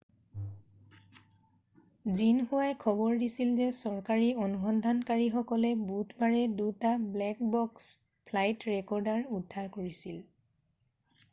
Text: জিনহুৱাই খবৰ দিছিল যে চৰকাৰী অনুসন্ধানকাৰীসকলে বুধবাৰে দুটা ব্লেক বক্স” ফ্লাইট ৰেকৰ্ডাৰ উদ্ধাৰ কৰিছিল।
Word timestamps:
জিনহুৱাই 2.19 2.71
খবৰ 2.85 3.17
দিছিল 3.23 3.51
যে 3.59 3.67
চৰকাৰী 3.79 4.31
অনুসন্ধানকাৰীসকলে 4.45 5.71
বুধবাৰে 5.91 6.41
দুটা 6.61 6.95
ব্লেক 7.17 7.45
বক্স” 7.57 7.91
ফ্লাইট 8.31 8.65
ৰেকৰ্ডাৰ 8.71 9.29
উদ্ধাৰ 9.41 9.69
কৰিছিল। 9.77 10.19